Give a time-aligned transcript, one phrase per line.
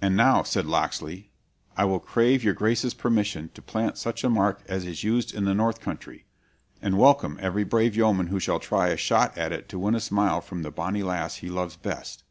[0.00, 1.32] "'And now,' said Locksley,
[1.76, 5.46] 'I will crave your Grace's permission to plant such a mark as is used in
[5.46, 6.26] the North Country;
[6.80, 10.00] and welcome every brave yeoman who shall try a shot at it to win a
[10.00, 12.22] smile from the bonny lass he loves best.'"